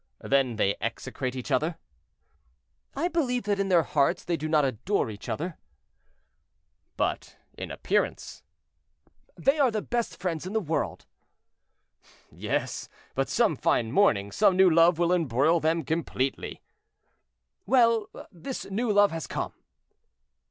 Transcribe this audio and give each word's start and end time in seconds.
"Then 0.21 0.55
they 0.55 0.75
execrate 0.81 1.35
each 1.35 1.51
other?" 1.51 1.77
"I 2.95 3.07
believe 3.07 3.43
that 3.43 3.59
in 3.59 3.69
their 3.69 3.83
hearts 3.83 4.23
they 4.25 4.35
do 4.35 4.49
not 4.49 4.65
adore 4.65 5.11
each 5.11 5.29
other." 5.29 5.59
"But 6.97 7.37
in 7.55 7.69
appearance?" 7.69 8.41
"They 9.37 9.59
are 9.59 9.69
the 9.69 9.83
best 9.83 10.19
friends 10.19 10.47
in 10.47 10.53
the 10.53 10.59
world." 10.59 11.05
"Yes, 12.31 12.89
but 13.13 13.29
some 13.29 13.55
fine 13.55 13.91
morning 13.91 14.31
some 14.31 14.57
new 14.57 14.71
love 14.71 14.97
will 14.97 15.13
embroil 15.13 15.59
them 15.59 15.83
completely." 15.83 16.63
"Well! 17.67 18.09
this 18.31 18.65
new 18.71 18.91
love 18.91 19.11
has 19.11 19.27
come." 19.27 19.53